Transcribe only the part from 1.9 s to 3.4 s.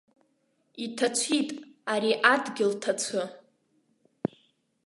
ари адгьыл, ҭацәы!